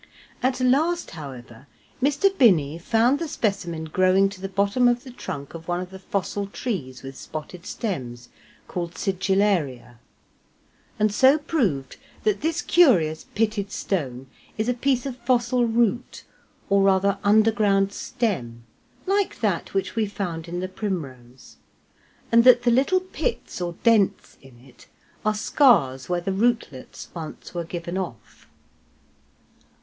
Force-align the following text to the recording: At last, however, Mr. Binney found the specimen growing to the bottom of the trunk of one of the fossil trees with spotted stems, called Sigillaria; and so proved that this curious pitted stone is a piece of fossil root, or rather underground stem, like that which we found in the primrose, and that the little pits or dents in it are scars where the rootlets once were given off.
At 0.41 0.59
last, 0.59 1.11
however, 1.11 1.67
Mr. 2.01 2.35
Binney 2.35 2.79
found 2.79 3.19
the 3.19 3.27
specimen 3.27 3.83
growing 3.85 4.29
to 4.29 4.41
the 4.41 4.49
bottom 4.49 4.87
of 4.87 5.03
the 5.03 5.11
trunk 5.11 5.53
of 5.53 5.67
one 5.67 5.79
of 5.79 5.91
the 5.91 5.99
fossil 5.99 6.47
trees 6.47 7.03
with 7.03 7.15
spotted 7.15 7.67
stems, 7.67 8.29
called 8.67 8.97
Sigillaria; 8.97 9.99
and 10.97 11.13
so 11.13 11.37
proved 11.37 11.97
that 12.23 12.41
this 12.41 12.63
curious 12.63 13.25
pitted 13.35 13.71
stone 13.71 14.25
is 14.57 14.67
a 14.67 14.73
piece 14.73 15.05
of 15.05 15.17
fossil 15.17 15.67
root, 15.67 16.23
or 16.67 16.81
rather 16.81 17.19
underground 17.23 17.93
stem, 17.93 18.63
like 19.05 19.39
that 19.39 19.75
which 19.75 19.95
we 19.95 20.07
found 20.07 20.47
in 20.47 20.61
the 20.61 20.67
primrose, 20.67 21.57
and 22.31 22.43
that 22.43 22.63
the 22.63 22.71
little 22.71 23.01
pits 23.01 23.61
or 23.61 23.73
dents 23.83 24.39
in 24.41 24.57
it 24.61 24.87
are 25.23 25.35
scars 25.35 26.09
where 26.09 26.19
the 26.21 26.33
rootlets 26.33 27.09
once 27.13 27.53
were 27.53 27.63
given 27.63 27.99
off. 27.99 28.47